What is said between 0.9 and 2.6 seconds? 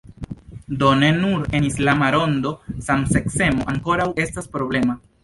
ne nur en islama rondo